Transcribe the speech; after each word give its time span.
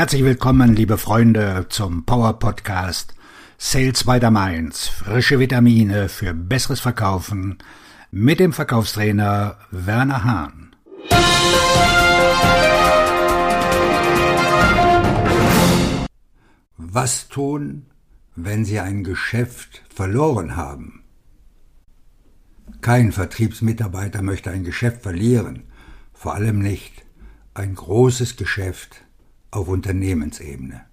Herzlich 0.00 0.24
willkommen, 0.24 0.74
liebe 0.74 0.96
Freunde, 0.96 1.66
zum 1.68 2.06
Power 2.06 2.38
Podcast 2.38 3.14
Sales 3.58 4.04
by 4.04 4.18
the 4.18 4.30
Mainz. 4.30 4.88
Frische 4.88 5.38
Vitamine 5.38 6.08
für 6.08 6.32
besseres 6.32 6.80
Verkaufen 6.80 7.58
mit 8.10 8.40
dem 8.40 8.54
Verkaufstrainer 8.54 9.58
Werner 9.70 10.24
Hahn. 10.24 10.74
Was 16.78 17.28
tun, 17.28 17.84
wenn 18.36 18.64
Sie 18.64 18.80
ein 18.80 19.04
Geschäft 19.04 19.82
verloren 19.94 20.56
haben? 20.56 21.04
Kein 22.80 23.12
Vertriebsmitarbeiter 23.12 24.22
möchte 24.22 24.50
ein 24.50 24.64
Geschäft 24.64 25.02
verlieren, 25.02 25.64
vor 26.14 26.32
allem 26.32 26.58
nicht 26.58 27.04
ein 27.52 27.74
großes 27.74 28.38
Geschäft 28.38 29.02
auf 29.50 29.68
Unternehmensebene. 29.68 30.84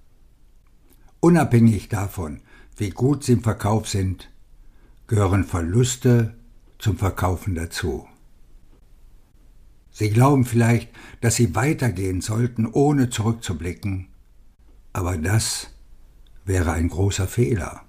Unabhängig 1.20 1.90
davon, 1.90 2.42
wie 2.78 2.90
gut 2.90 3.24
sie 3.24 3.34
im 3.34 3.44
Verkauf 3.44 3.88
sind, 3.88 4.30
gehören 5.08 5.44
Verluste 5.44 6.36
zum 6.80 6.98
Verkaufen 6.98 7.56
dazu. 7.56 8.08
Sie 9.92 10.10
glauben 10.10 10.46
vielleicht, 10.46 10.90
dass 11.22 11.36
sie 11.36 11.56
weitergehen 11.56 12.22
sollten, 12.22 12.68
ohne 12.68 13.10
zurückzublicken, 13.10 14.10
aber 14.94 15.18
das 15.18 15.72
wäre 16.46 16.72
ein 16.72 16.90
großer 16.90 17.28
Fehler. 17.28 17.82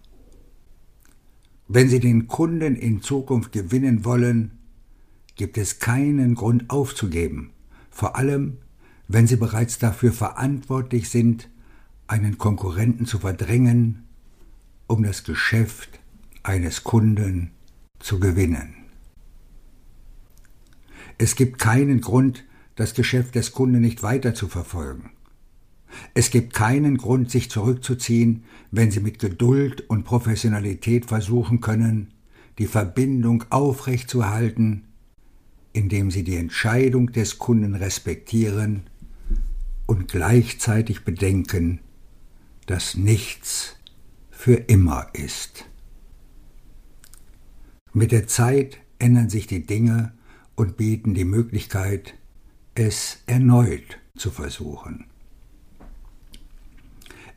Wenn 1.68 1.90
Sie 1.90 2.00
den 2.00 2.28
Kunden 2.28 2.76
in 2.76 3.02
Zukunft 3.02 3.52
gewinnen 3.52 4.06
wollen, 4.06 4.58
gibt 5.36 5.58
es 5.58 5.80
keinen 5.80 6.34
Grund 6.34 6.70
aufzugeben, 6.70 7.52
vor 7.90 8.16
allem 8.16 8.56
wenn 9.08 9.26
Sie 9.26 9.36
bereits 9.36 9.78
dafür 9.78 10.12
verantwortlich 10.12 11.08
sind, 11.08 11.48
einen 12.06 12.38
Konkurrenten 12.38 13.06
zu 13.06 13.18
verdrängen, 13.18 14.04
um 14.86 15.02
das 15.02 15.24
Geschäft 15.24 15.98
eines 16.42 16.84
Kunden 16.84 17.50
zu 17.98 18.20
gewinnen. 18.20 18.74
Es 21.16 21.34
gibt 21.34 21.58
keinen 21.58 22.00
Grund, 22.00 22.44
das 22.76 22.94
Geschäft 22.94 23.34
des 23.34 23.52
Kunden 23.52 23.80
nicht 23.80 24.02
weiter 24.02 24.34
zu 24.34 24.46
verfolgen. 24.46 25.10
Es 26.14 26.30
gibt 26.30 26.52
keinen 26.52 26.98
Grund, 26.98 27.30
sich 27.30 27.50
zurückzuziehen, 27.50 28.44
wenn 28.70 28.90
Sie 28.90 29.00
mit 29.00 29.18
Geduld 29.18 29.88
und 29.88 30.04
Professionalität 30.04 31.06
versuchen 31.06 31.60
können, 31.60 32.12
die 32.58 32.66
Verbindung 32.66 33.44
aufrechtzuerhalten, 33.50 34.84
indem 35.72 36.10
Sie 36.10 36.24
die 36.24 36.36
Entscheidung 36.36 37.10
des 37.12 37.38
Kunden 37.38 37.74
respektieren 37.74 38.84
und 39.88 40.06
gleichzeitig 40.06 41.04
bedenken, 41.04 41.80
dass 42.66 42.94
nichts 42.94 43.76
für 44.30 44.54
immer 44.54 45.08
ist. 45.14 45.64
Mit 47.94 48.12
der 48.12 48.28
Zeit 48.28 48.78
ändern 48.98 49.30
sich 49.30 49.46
die 49.46 49.66
Dinge 49.66 50.12
und 50.56 50.76
bieten 50.76 51.14
die 51.14 51.24
Möglichkeit, 51.24 52.14
es 52.74 53.22
erneut 53.26 53.98
zu 54.14 54.30
versuchen. 54.30 55.06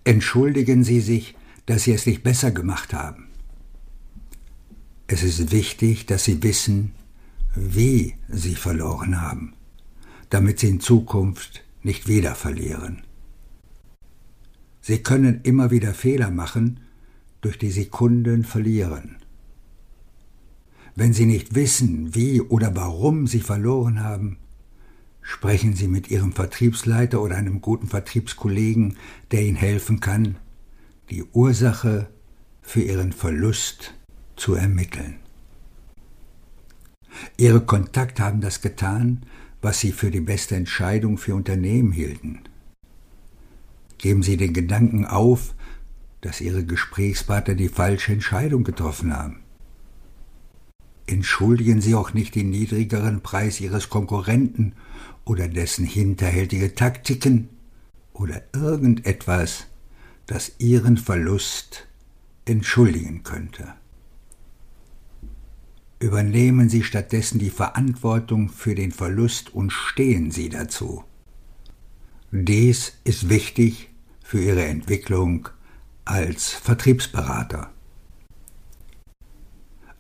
Entschuldigen 0.04 0.84
Sie 0.84 1.00
sich, 1.00 1.36
dass 1.68 1.84
Sie 1.84 1.94
es 1.94 2.06
nicht 2.06 2.22
besser 2.22 2.52
gemacht 2.52 2.94
haben. 2.94 3.30
Es 5.08 5.24
ist 5.24 5.52
wichtig, 5.52 6.06
dass 6.06 6.26
Sie 6.26 6.44
wissen, 6.44 6.92
wie 7.56 8.16
Sie 8.28 8.56
verloren 8.56 9.22
haben, 9.22 9.54
damit 10.30 10.60
Sie 10.60 10.68
in 10.68 10.82
Zukunft 10.82 11.64
nicht 11.84 12.08
wieder 12.08 12.36
verlieren. 12.36 13.04
Sie 14.82 15.04
können 15.04 15.42
immer 15.44 15.72
wieder 15.72 15.94
Fehler 15.94 16.32
machen, 16.32 16.80
durch 17.42 17.58
die 17.58 17.72
Sie 17.72 17.86
Kunden 17.86 18.44
verlieren. 18.44 19.18
Wenn 20.96 21.14
Sie 21.14 21.26
nicht 21.26 21.56
wissen, 21.56 22.14
wie 22.16 22.42
oder 22.42 22.76
warum 22.76 23.28
Sie 23.28 23.40
verloren 23.40 24.04
haben, 24.04 24.38
sprechen 25.22 25.76
Sie 25.76 25.88
mit 25.88 26.10
Ihrem 26.10 26.34
Vertriebsleiter 26.34 27.22
oder 27.22 27.36
einem 27.36 27.62
guten 27.62 27.88
Vertriebskollegen, 27.88 28.98
der 29.32 29.44
Ihnen 29.44 29.56
helfen 29.56 30.00
kann, 30.00 30.38
die 31.10 31.24
Ursache 31.24 32.10
für 32.62 32.82
Ihren 32.82 33.14
Verlust 33.14 33.94
zu 34.36 34.56
ermitteln. 34.56 35.18
Ihre 37.38 37.62
Kontakte 37.62 38.24
haben 38.24 38.42
das 38.42 38.62
getan, 38.62 39.26
was 39.62 39.80
Sie 39.80 39.92
für 39.92 40.12
die 40.12 40.22
beste 40.22 40.56
Entscheidung 40.56 41.18
für 41.18 41.36
Unternehmen 41.36 41.92
hielten. 41.92 42.42
Geben 43.98 44.24
Sie 44.24 44.38
den 44.38 44.54
Gedanken 44.54 45.06
auf, 45.06 45.54
dass 46.22 46.42
Ihre 46.42 46.66
Gesprächspartner 46.66 47.56
die 47.56 47.70
falsche 47.70 48.14
Entscheidung 48.14 48.64
getroffen 48.64 49.16
haben. 49.16 49.42
Entschuldigen 51.08 51.82
Sie 51.82 51.96
auch 51.96 52.14
nicht 52.14 52.36
den 52.36 52.50
niedrigeren 52.50 53.22
Preis 53.22 53.60
Ihres 53.60 53.90
Konkurrenten 53.90 54.74
oder 55.26 55.48
dessen 55.48 55.86
hinterhältige 55.86 56.74
Taktiken 56.74 57.50
oder 58.14 58.42
irgendetwas, 58.54 59.68
das 60.26 60.54
Ihren 60.60 60.98
Verlust 60.98 61.88
entschuldigen 62.46 63.24
könnte. 63.24 63.74
Übernehmen 66.02 66.68
Sie 66.68 66.82
stattdessen 66.82 67.38
die 67.38 67.52
Verantwortung 67.52 68.50
für 68.50 68.74
den 68.74 68.92
Verlust 68.92 69.54
und 69.54 69.72
stehen 69.72 70.32
Sie 70.32 70.50
dazu. 70.50 71.04
Dies 72.32 72.94
ist 73.04 73.30
wichtig 73.30 73.92
für 74.24 74.42
Ihre 74.42 74.66
Entwicklung 74.66 75.50
als 76.04 76.50
Vertriebsberater. 76.50 77.70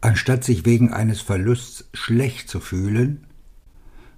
Anstatt 0.01 0.43
sich 0.43 0.65
wegen 0.65 0.91
eines 0.91 1.21
Verlusts 1.21 1.87
schlecht 1.93 2.49
zu 2.49 2.59
fühlen, 2.59 3.27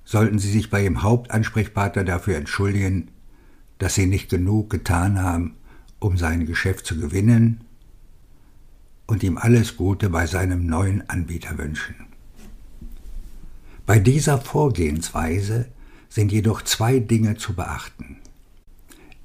sollten 0.05 0.39
Sie 0.39 0.49
sich 0.49 0.69
bei 0.69 0.83
Ihrem 0.83 1.03
Hauptansprechpartner 1.03 2.05
dafür 2.05 2.37
entschuldigen, 2.37 3.11
dass 3.77 3.95
Sie 3.95 4.05
nicht 4.05 4.29
genug 4.29 4.69
getan 4.69 5.21
haben, 5.21 5.55
um 5.99 6.15
sein 6.15 6.45
Geschäft 6.45 6.85
zu 6.85 6.97
gewinnen 6.97 7.65
und 9.07 9.23
ihm 9.23 9.37
alles 9.37 9.77
Gute 9.77 10.09
bei 10.09 10.25
seinem 10.25 10.65
neuen 10.65 11.09
Anbieter 11.09 11.57
wünschen. 11.57 11.95
Bei 13.85 13.99
dieser 13.99 14.39
Vorgehensweise 14.39 15.67
sind 16.09 16.31
jedoch 16.31 16.61
zwei 16.61 16.99
Dinge 16.99 17.37
zu 17.37 17.53
beachten. 17.53 18.17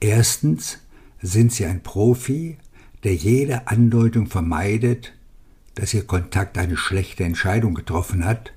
Erstens 0.01 0.79
sind 1.21 1.53
Sie 1.53 1.67
ein 1.67 1.83
Profi, 1.83 2.59
der 3.05 3.15
jede 3.15 3.69
Andeutung 3.69 4.27
vermeidet, 4.27 5.13
dass 5.75 5.95
Ihr 5.95 6.07
Kontakt 6.07 6.59
eine 6.59 6.77
schlechte 6.77 7.25
Entscheidung 7.25 7.75
getroffen 7.75 8.25
hat, 8.25 8.53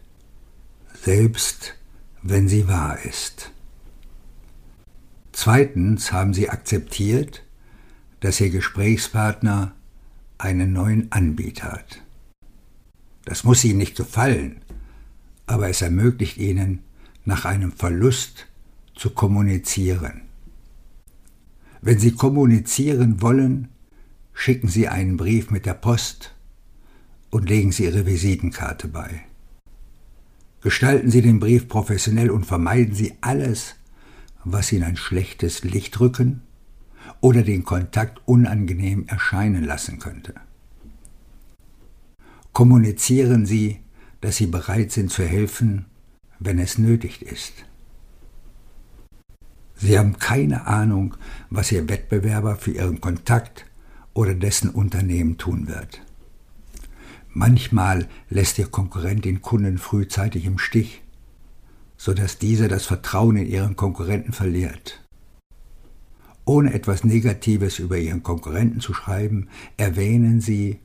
selbst 1.03 1.75
wenn 2.23 2.47
sie 2.47 2.67
wahr 2.67 2.99
ist. 3.03 3.51
Zweitens 5.31 6.11
haben 6.11 6.33
Sie 6.33 6.49
akzeptiert, 6.49 7.43
dass 8.19 8.39
Ihr 8.39 8.49
Gesprächspartner 8.49 9.73
einen 10.41 10.73
neuen 10.73 11.11
Anbieter 11.11 11.71
hat. 11.71 12.01
Das 13.25 13.43
muss 13.43 13.63
Ihnen 13.63 13.77
nicht 13.77 13.95
gefallen, 13.95 14.61
aber 15.45 15.69
es 15.69 15.81
ermöglicht 15.81 16.37
Ihnen, 16.37 16.79
nach 17.23 17.45
einem 17.45 17.71
Verlust 17.71 18.47
zu 18.95 19.11
kommunizieren. 19.11 20.21
Wenn 21.81 21.99
Sie 21.99 22.11
kommunizieren 22.11 23.21
wollen, 23.21 23.69
schicken 24.33 24.67
Sie 24.67 24.87
einen 24.87 25.17
Brief 25.17 25.51
mit 25.51 25.65
der 25.65 25.75
Post 25.75 26.33
und 27.29 27.47
legen 27.47 27.71
Sie 27.71 27.85
Ihre 27.85 28.07
Visitenkarte 28.07 28.87
bei. 28.87 29.21
Gestalten 30.61 31.11
Sie 31.11 31.21
den 31.21 31.39
Brief 31.39 31.67
professionell 31.67 32.31
und 32.31 32.45
vermeiden 32.45 32.95
Sie 32.95 33.13
alles, 33.21 33.75
was 34.43 34.71
Ihnen 34.71 34.83
ein 34.83 34.97
schlechtes 34.97 35.63
Licht 35.63 35.99
rücken 35.99 36.41
oder 37.19 37.43
den 37.43 37.63
Kontakt 37.63 38.21
unangenehm 38.25 39.05
erscheinen 39.07 39.63
lassen 39.63 39.99
könnte. 39.99 40.33
Kommunizieren 42.53 43.45
Sie, 43.45 43.79
dass 44.21 44.37
Sie 44.37 44.47
bereit 44.47 44.91
sind 44.91 45.11
zu 45.11 45.23
helfen, 45.23 45.85
wenn 46.39 46.59
es 46.59 46.77
nötig 46.77 47.21
ist. 47.21 47.53
Sie 49.75 49.97
haben 49.97 50.19
keine 50.19 50.67
Ahnung, 50.67 51.15
was 51.49 51.71
Ihr 51.71 51.89
Wettbewerber 51.89 52.55
für 52.55 52.71
Ihren 52.71 53.01
Kontakt 53.01 53.65
oder 54.13 54.35
dessen 54.35 54.69
Unternehmen 54.69 55.37
tun 55.37 55.67
wird. 55.67 56.01
Manchmal 57.33 58.07
lässt 58.29 58.59
Ihr 58.59 58.67
Konkurrent 58.67 59.25
den 59.25 59.41
Kunden 59.41 59.77
frühzeitig 59.77 60.45
im 60.45 60.59
Stich, 60.59 61.01
sodass 61.97 62.37
dieser 62.37 62.67
das 62.67 62.85
Vertrauen 62.85 63.37
in 63.37 63.47
Ihren 63.47 63.75
Konkurrenten 63.75 64.33
verliert. 64.33 65.00
Ohne 66.51 66.73
etwas 66.73 67.05
Negatives 67.05 67.79
über 67.79 67.97
Ihren 67.97 68.23
Konkurrenten 68.23 68.81
zu 68.81 68.93
schreiben, 68.93 69.47
erwähnen 69.77 70.41
Sie, 70.41 70.79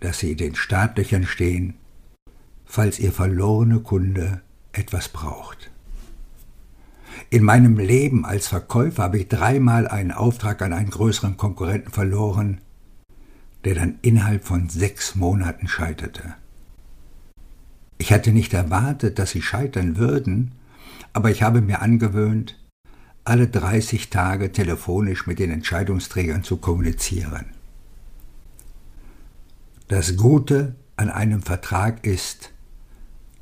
dass 0.00 0.18
Sie 0.18 0.32
in 0.32 0.36
den 0.36 0.54
Startlöchern 0.54 1.24
stehen, 1.24 1.72
falls 2.66 2.98
Ihr 2.98 3.10
verlorene 3.10 3.80
Kunde 3.80 4.42
etwas 4.72 5.08
braucht. 5.08 5.70
In 7.30 7.44
meinem 7.44 7.78
Leben 7.78 8.26
als 8.26 8.48
Verkäufer 8.48 9.04
habe 9.04 9.16
ich 9.20 9.28
dreimal 9.28 9.88
einen 9.88 10.12
Auftrag 10.12 10.60
an 10.60 10.74
einen 10.74 10.90
größeren 10.90 11.38
Konkurrenten 11.38 11.92
verloren, 11.92 12.60
der 13.64 13.76
dann 13.76 14.00
innerhalb 14.02 14.44
von 14.44 14.68
sechs 14.68 15.14
Monaten 15.14 15.66
scheiterte. 15.66 16.34
Ich 17.96 18.12
hatte 18.12 18.32
nicht 18.32 18.52
erwartet, 18.52 19.18
dass 19.18 19.30
sie 19.30 19.40
scheitern 19.40 19.96
würden, 19.96 20.52
aber 21.14 21.30
ich 21.30 21.42
habe 21.42 21.62
mir 21.62 21.80
angewöhnt, 21.80 22.59
alle 23.24 23.48
30 23.48 24.10
Tage 24.10 24.52
telefonisch 24.52 25.26
mit 25.26 25.38
den 25.38 25.50
Entscheidungsträgern 25.50 26.42
zu 26.42 26.56
kommunizieren. 26.56 27.46
Das 29.88 30.16
Gute 30.16 30.76
an 30.96 31.10
einem 31.10 31.42
Vertrag 31.42 32.06
ist, 32.06 32.52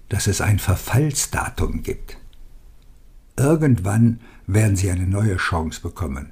dass 0.08 0.26
es 0.26 0.40
ein 0.40 0.58
Verfallsdatum 0.58 1.82
gibt. 1.82 2.16
Irgendwann 3.36 4.20
werden 4.46 4.76
Sie 4.76 4.90
eine 4.90 5.06
neue 5.06 5.36
Chance 5.36 5.80
bekommen. 5.80 6.30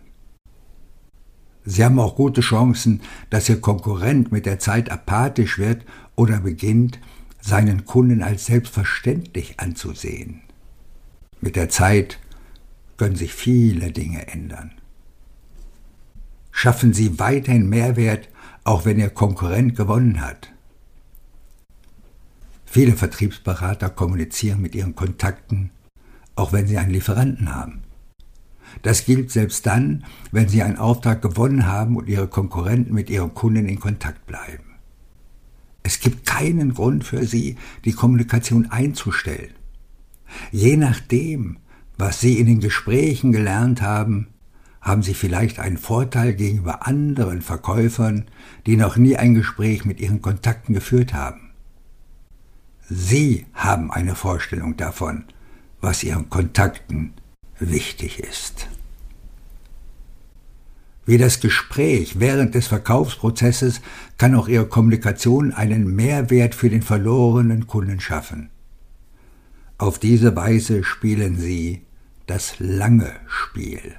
Sie 1.64 1.84
haben 1.84 1.98
auch 1.98 2.16
gute 2.16 2.40
Chancen, 2.40 3.02
dass 3.28 3.48
Ihr 3.48 3.60
Konkurrent 3.60 4.32
mit 4.32 4.46
der 4.46 4.58
Zeit 4.58 4.90
apathisch 4.90 5.58
wird 5.58 5.84
oder 6.14 6.40
beginnt, 6.40 6.98
seinen 7.40 7.84
Kunden 7.84 8.22
als 8.22 8.46
selbstverständlich 8.46 9.60
anzusehen. 9.60 10.42
Mit 11.40 11.56
der 11.56 11.68
Zeit 11.68 12.18
können 12.96 13.16
sich 13.16 13.32
viele 13.34 13.92
Dinge 13.92 14.28
ändern. 14.28 14.72
Schaffen 16.50 16.94
Sie 16.94 17.18
weiterhin 17.18 17.68
Mehrwert, 17.68 18.28
auch 18.64 18.84
wenn 18.84 18.98
Ihr 18.98 19.10
Konkurrent 19.10 19.76
gewonnen 19.76 20.20
hat. 20.20 20.52
Viele 22.76 22.92
Vertriebsberater 22.92 23.88
kommunizieren 23.88 24.60
mit 24.60 24.74
ihren 24.74 24.94
Kontakten, 24.94 25.70
auch 26.34 26.52
wenn 26.52 26.66
sie 26.66 26.76
einen 26.76 26.90
Lieferanten 26.90 27.54
haben. 27.54 27.84
Das 28.82 29.06
gilt 29.06 29.30
selbst 29.30 29.64
dann, 29.64 30.04
wenn 30.30 30.48
sie 30.48 30.62
einen 30.62 30.76
Auftrag 30.76 31.22
gewonnen 31.22 31.66
haben 31.66 31.96
und 31.96 32.08
ihre 32.08 32.28
Konkurrenten 32.28 32.92
mit 32.92 33.08
ihren 33.08 33.32
Kunden 33.32 33.66
in 33.66 33.80
Kontakt 33.80 34.26
bleiben. 34.26 34.74
Es 35.82 36.00
gibt 36.00 36.26
keinen 36.26 36.74
Grund 36.74 37.04
für 37.04 37.24
sie, 37.24 37.56
die 37.84 37.92
Kommunikation 37.92 38.66
einzustellen. 38.70 39.54
Je 40.50 40.76
nachdem, 40.76 41.58
was 41.98 42.20
sie 42.20 42.38
in 42.38 42.46
den 42.46 42.60
Gesprächen 42.60 43.32
gelernt 43.32 43.82
haben, 43.82 44.28
haben 44.80 45.02
sie 45.02 45.14
vielleicht 45.14 45.58
einen 45.58 45.78
Vorteil 45.78 46.34
gegenüber 46.34 46.86
anderen 46.86 47.42
Verkäufern, 47.42 48.26
die 48.66 48.76
noch 48.76 48.96
nie 48.96 49.16
ein 49.16 49.34
Gespräch 49.34 49.84
mit 49.84 50.00
ihren 50.00 50.22
Kontakten 50.22 50.74
geführt 50.74 51.12
haben. 51.12 51.50
Sie 52.88 53.46
haben 53.52 53.90
eine 53.90 54.14
Vorstellung 54.14 54.76
davon, 54.76 55.24
was 55.80 56.04
ihren 56.04 56.30
Kontakten 56.30 57.14
wichtig 57.58 58.20
ist. 58.20 58.68
Wie 61.04 61.18
das 61.18 61.40
Gespräch 61.40 62.18
während 62.18 62.54
des 62.54 62.66
Verkaufsprozesses 62.66 63.80
kann 64.18 64.34
auch 64.34 64.48
Ihre 64.48 64.66
Kommunikation 64.66 65.52
einen 65.52 65.94
Mehrwert 65.94 66.54
für 66.54 66.68
den 66.68 66.82
verlorenen 66.82 67.68
Kunden 67.68 68.00
schaffen. 68.00 68.50
Auf 69.78 70.00
diese 70.00 70.34
Weise 70.34 70.82
spielen 70.82 71.38
Sie 71.38 71.85
das 72.26 72.58
lange 72.58 73.12
Spiel. 73.26 73.94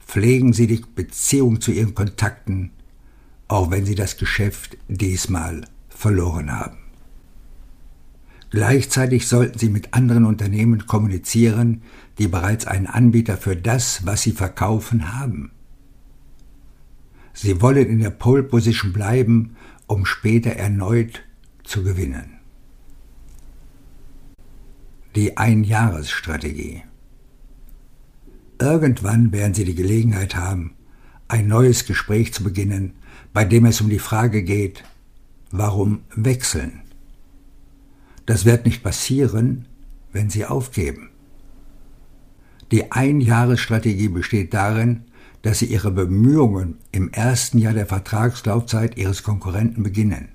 Pflegen 0.00 0.52
Sie 0.52 0.66
die 0.66 0.82
Beziehung 0.94 1.60
zu 1.60 1.70
Ihren 1.70 1.94
Kontakten, 1.94 2.70
auch 3.46 3.70
wenn 3.70 3.84
Sie 3.84 3.94
das 3.94 4.16
Geschäft 4.16 4.76
diesmal 4.88 5.62
verloren 5.88 6.50
haben. 6.50 6.78
Gleichzeitig 8.50 9.28
sollten 9.28 9.58
Sie 9.58 9.68
mit 9.68 9.92
anderen 9.92 10.24
Unternehmen 10.24 10.86
kommunizieren, 10.86 11.82
die 12.16 12.28
bereits 12.28 12.66
einen 12.66 12.86
Anbieter 12.86 13.36
für 13.36 13.56
das, 13.56 14.06
was 14.06 14.22
Sie 14.22 14.32
verkaufen, 14.32 15.18
haben. 15.18 15.50
Sie 17.34 17.60
wollen 17.60 17.86
in 17.86 18.00
der 18.00 18.10
Pole 18.10 18.42
Position 18.42 18.92
bleiben, 18.92 19.56
um 19.86 20.06
später 20.06 20.50
erneut 20.52 21.22
zu 21.62 21.84
gewinnen. 21.84 22.37
Die 25.18 25.36
Einjahresstrategie. 25.36 26.84
Irgendwann 28.60 29.32
werden 29.32 29.52
Sie 29.52 29.64
die 29.64 29.74
Gelegenheit 29.74 30.36
haben, 30.36 30.74
ein 31.26 31.48
neues 31.48 31.86
Gespräch 31.86 32.32
zu 32.32 32.44
beginnen, 32.44 32.92
bei 33.32 33.44
dem 33.44 33.64
es 33.64 33.80
um 33.80 33.90
die 33.90 33.98
Frage 33.98 34.44
geht, 34.44 34.84
warum 35.50 36.02
wechseln? 36.14 36.82
Das 38.26 38.44
wird 38.44 38.64
nicht 38.64 38.84
passieren, 38.84 39.66
wenn 40.12 40.30
Sie 40.30 40.46
aufgeben. 40.46 41.10
Die 42.70 42.92
Einjahresstrategie 42.92 44.10
besteht 44.10 44.54
darin, 44.54 45.02
dass 45.42 45.58
Sie 45.58 45.66
Ihre 45.66 45.90
Bemühungen 45.90 46.76
im 46.92 47.10
ersten 47.10 47.58
Jahr 47.58 47.74
der 47.74 47.86
Vertragslaufzeit 47.86 48.96
Ihres 48.96 49.24
Konkurrenten 49.24 49.82
beginnen. 49.82 50.28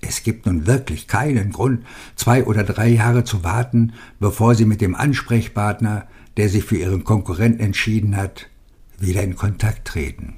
Es 0.00 0.22
gibt 0.22 0.46
nun 0.46 0.66
wirklich 0.66 1.08
keinen 1.08 1.52
Grund, 1.52 1.84
zwei 2.14 2.44
oder 2.44 2.62
drei 2.62 2.88
Jahre 2.88 3.24
zu 3.24 3.42
warten, 3.44 3.92
bevor 4.20 4.54
Sie 4.54 4.64
mit 4.64 4.80
dem 4.80 4.94
Ansprechpartner, 4.94 6.06
der 6.36 6.48
sich 6.48 6.64
für 6.64 6.76
Ihren 6.76 7.04
Konkurrenten 7.04 7.60
entschieden 7.60 8.16
hat, 8.16 8.48
wieder 8.98 9.22
in 9.22 9.36
Kontakt 9.36 9.88
treten. 9.88 10.34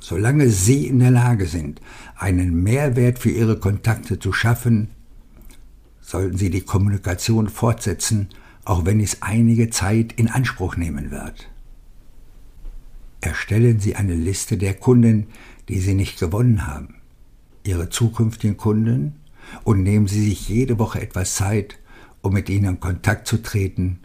Solange 0.00 0.50
Sie 0.50 0.86
in 0.86 0.98
der 0.98 1.10
Lage 1.10 1.46
sind, 1.46 1.80
einen 2.16 2.62
Mehrwert 2.62 3.18
für 3.18 3.30
Ihre 3.30 3.58
Kontakte 3.58 4.18
zu 4.18 4.32
schaffen, 4.32 4.90
sollten 6.00 6.36
Sie 6.36 6.50
die 6.50 6.60
Kommunikation 6.60 7.48
fortsetzen, 7.48 8.28
auch 8.64 8.84
wenn 8.84 9.00
es 9.00 9.22
einige 9.22 9.70
Zeit 9.70 10.12
in 10.12 10.28
Anspruch 10.28 10.76
nehmen 10.76 11.10
wird. 11.10 11.48
Erstellen 13.20 13.80
Sie 13.80 13.96
eine 13.96 14.14
Liste 14.14 14.58
der 14.58 14.74
Kunden, 14.74 15.28
die 15.68 15.80
Sie 15.80 15.94
nicht 15.94 16.20
gewonnen 16.20 16.66
haben, 16.66 16.96
Ihre 17.64 17.88
zukünftigen 17.88 18.56
Kunden, 18.56 19.16
und 19.64 19.82
nehmen 19.82 20.06
Sie 20.06 20.24
sich 20.24 20.48
jede 20.48 20.78
Woche 20.78 21.02
etwas 21.02 21.34
Zeit, 21.34 21.78
um 22.22 22.32
mit 22.32 22.48
ihnen 22.48 22.64
in 22.64 22.80
Kontakt 22.80 23.26
zu 23.26 23.42
treten 23.42 24.00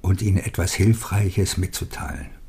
und 0.00 0.20
ihnen 0.20 0.38
etwas 0.38 0.72
Hilfreiches 0.72 1.58
mitzuteilen 1.58 2.40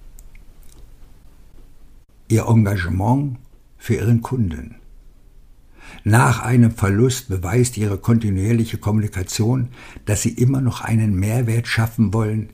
ihr 2.32 2.48
Engagement 2.48 3.38
für 3.78 3.96
ihren 3.96 4.22
Kunden. 4.22 4.76
Nach 6.04 6.42
einem 6.42 6.72
Verlust 6.72 7.28
beweist 7.28 7.78
ihre 7.78 7.98
kontinuierliche 7.98 8.78
Kommunikation, 8.78 9.68
dass 10.06 10.22
sie 10.22 10.30
immer 10.30 10.62
noch 10.62 10.82
einen 10.82 11.14
Mehrwert 11.14 11.68
schaffen 11.68 12.14
wollen, 12.14 12.52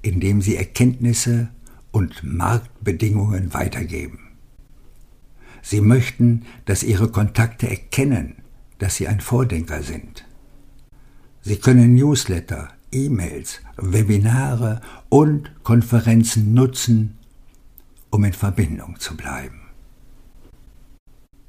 indem 0.00 0.40
sie 0.40 0.56
Erkenntnisse 0.56 1.48
und 1.90 2.24
Marktbedingungen 2.24 3.52
weitergeben. 3.52 4.21
Sie 5.62 5.80
möchten, 5.80 6.44
dass 6.64 6.82
ihre 6.82 7.08
Kontakte 7.08 7.70
erkennen, 7.70 8.36
dass 8.78 8.96
sie 8.96 9.08
ein 9.08 9.20
Vordenker 9.20 9.82
sind. 9.82 10.26
Sie 11.40 11.56
können 11.56 11.94
Newsletter, 11.94 12.68
E-Mails, 12.92 13.60
Webinare 13.76 14.80
und 15.08 15.50
Konferenzen 15.62 16.52
nutzen, 16.52 17.16
um 18.10 18.24
in 18.24 18.32
Verbindung 18.32 18.98
zu 19.00 19.16
bleiben. 19.16 19.60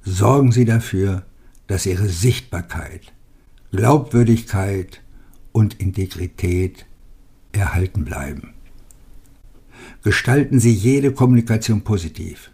Sorgen 0.04 0.52
Sie 0.52 0.66
dafür, 0.66 1.26
dass 1.68 1.86
Ihre 1.86 2.10
Sichtbarkeit, 2.10 3.14
Glaubwürdigkeit 3.72 5.02
und 5.52 5.80
Integrität 5.80 6.86
erhalten 7.52 8.04
bleiben. 8.04 8.54
Gestalten 10.04 10.60
Sie 10.60 10.74
jede 10.74 11.14
Kommunikation 11.14 11.82
positiv. 11.82 12.52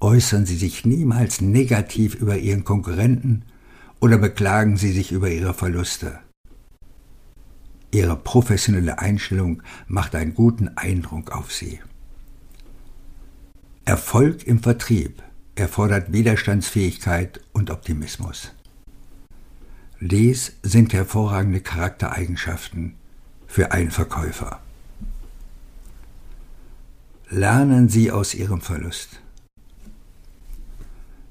Äußern 0.00 0.44
Sie 0.44 0.56
sich 0.56 0.84
niemals 0.84 1.40
negativ 1.40 2.14
über 2.14 2.36
Ihren 2.36 2.64
Konkurrenten 2.64 3.44
oder 4.00 4.18
beklagen 4.18 4.76
Sie 4.76 4.92
sich 4.92 5.10
über 5.12 5.30
Ihre 5.30 5.54
Verluste. 5.54 6.18
Ihre 7.90 8.16
professionelle 8.16 8.98
Einstellung 8.98 9.62
macht 9.86 10.14
einen 10.14 10.34
guten 10.34 10.68
Eindruck 10.76 11.32
auf 11.32 11.52
Sie. 11.52 11.80
Erfolg 13.86 14.46
im 14.46 14.62
Vertrieb 14.62 15.22
erfordert 15.54 16.12
Widerstandsfähigkeit 16.12 17.40
und 17.52 17.70
Optimismus. 17.70 18.52
Dies 20.00 20.52
sind 20.62 20.92
hervorragende 20.92 21.60
Charaktereigenschaften 21.60 22.96
für 23.46 23.72
einen 23.72 23.90
Verkäufer. 23.90 24.60
Lernen 27.30 27.88
Sie 27.88 28.12
aus 28.12 28.34
Ihrem 28.34 28.60
Verlust. 28.60 29.20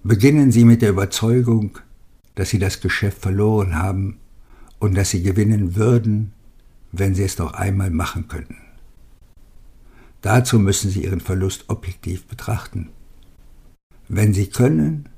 Beginnen 0.07 0.51
Sie 0.51 0.65
mit 0.65 0.83
der 0.83 0.91
Überzeugung, 0.91 1.79
dass 2.35 2.51
Sie 2.51 2.59
das 2.59 2.79
Geschäft 2.79 3.23
verloren 3.23 3.75
haben 3.75 4.19
und 4.77 4.93
dass 4.93 5.09
Sie 5.09 5.23
gewinnen 5.23 5.75
würden, 5.75 6.31
wenn 6.91 7.15
Sie 7.15 7.23
es 7.23 7.39
noch 7.39 7.55
einmal 7.55 7.89
machen 7.89 8.27
könnten. 8.27 8.57
Dazu 10.21 10.59
müssen 10.59 10.91
Sie 10.91 11.05
Ihren 11.05 11.21
Verlust 11.21 11.65
objektiv 11.69 12.27
betrachten. 12.27 12.89
Wenn 14.07 14.31
Sie 14.31 14.45
können, 14.45 15.09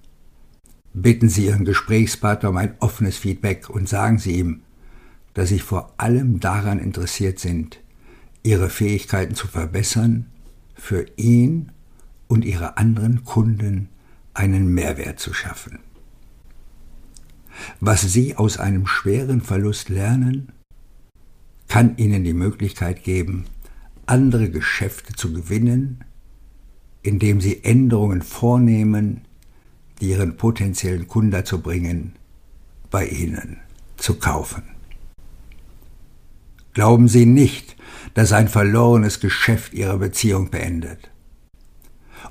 bitten 0.94 1.28
Sie 1.28 1.48
Ihren 1.48 1.66
Gesprächspartner 1.66 2.52
um 2.52 2.56
ein 2.56 2.76
offenes 2.80 3.18
Feedback 3.18 3.70
und 3.70 3.90
sagen 3.90 4.20
Sie 4.20 4.38
ihm, 4.40 4.62
dass 5.34 5.50
Sie 5.50 5.60
vor 5.60 5.96
allem 5.98 6.40
daran 6.40 6.80
interessiert 6.80 7.40
sind, 7.40 7.82
Ihre 8.42 8.70
Fähigkeiten 8.70 9.36
zu 9.36 9.48
verbessern, 9.48 10.28
für 10.76 11.06
ihn 11.18 11.74
und 12.30 12.46
Ihre 12.46 12.78
anderen 12.78 13.26
Kunden 13.26 13.90
einen 14.38 14.74
Mehrwert 14.74 15.20
zu 15.20 15.34
schaffen. 15.34 15.80
Was 17.80 18.02
Sie 18.02 18.36
aus 18.36 18.60
einem 18.60 18.86
schweren 18.86 19.42
Verlust 19.42 19.90
lernen, 19.90 20.52
kann 21.68 21.98
Ihnen 21.98 22.24
die 22.24 22.34
Möglichkeit 22.34 23.04
geben, 23.04 23.46
andere 24.06 24.50
Geschäfte 24.50 25.14
zu 25.14 25.34
gewinnen, 25.34 26.04
indem 27.02 27.42
Sie 27.42 27.64
Änderungen 27.64 28.22
vornehmen, 28.22 29.22
die 30.00 30.12
Ihren 30.12 30.38
potenziellen 30.38 31.08
Kunden 31.08 31.32
dazu 31.32 31.62
bringen, 31.62 32.14
bei 32.92 33.08
Ihnen 33.08 33.58
zu 33.98 34.20
kaufen. 34.20 34.64
Glauben 36.74 37.08
Sie 37.08 37.26
nicht, 37.26 37.76
dass 38.14 38.34
ein 38.34 38.48
verlorenes 38.48 39.20
Geschäft 39.20 39.74
Ihre 39.74 39.98
Beziehung 39.98 40.52
beendet. 40.52 41.10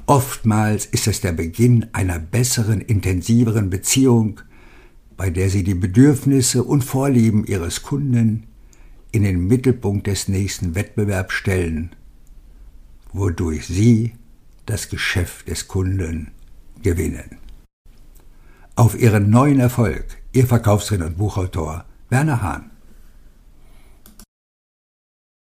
Oftmals 0.06 0.86
ist 0.86 1.06
es 1.06 1.20
der 1.20 1.32
Beginn 1.32 1.86
einer 1.92 2.18
besseren, 2.18 2.80
intensiveren 2.80 3.70
Beziehung, 3.70 4.40
bei 5.16 5.30
der 5.30 5.50
Sie 5.50 5.64
die 5.64 5.74
Bedürfnisse 5.74 6.62
und 6.62 6.84
Vorlieben 6.84 7.44
Ihres 7.44 7.82
Kunden 7.82 8.46
in 9.12 9.22
den 9.22 9.46
Mittelpunkt 9.46 10.06
des 10.06 10.28
nächsten 10.28 10.74
Wettbewerbs 10.74 11.34
stellen, 11.34 11.96
wodurch 13.12 13.66
Sie 13.66 14.12
das 14.66 14.88
Geschäft 14.88 15.48
des 15.48 15.68
Kunden 15.68 16.32
gewinnen. 16.82 17.38
Auf 18.74 19.00
Ihren 19.00 19.30
neuen 19.30 19.58
Erfolg, 19.58 20.04
Ihr 20.32 20.46
Verkaufsredner 20.46 21.06
und 21.06 21.16
Buchautor 21.16 21.86
Werner 22.10 22.42
Hahn. 22.42 22.70